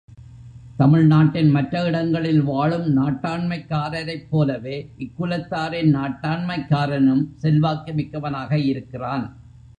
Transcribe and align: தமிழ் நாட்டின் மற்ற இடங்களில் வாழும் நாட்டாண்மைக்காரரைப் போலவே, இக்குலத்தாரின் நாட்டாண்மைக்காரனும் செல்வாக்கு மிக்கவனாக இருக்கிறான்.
தமிழ் 0.77 1.05
நாட்டின் 1.05 1.49
மற்ற 1.49 1.83
இடங்களில் 1.83 2.41
வாழும் 2.43 2.87
நாட்டாண்மைக்காரரைப் 2.97 4.25
போலவே, 4.29 4.91
இக்குலத்தாரின் 4.97 5.91
நாட்டாண்மைக்காரனும் 5.95 7.23
செல்வாக்கு 7.35 7.93
மிக்கவனாக 7.93 8.57
இருக்கிறான். 8.57 9.25